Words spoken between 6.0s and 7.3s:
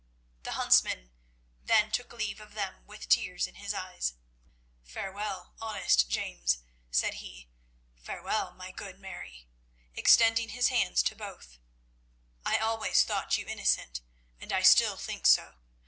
James," said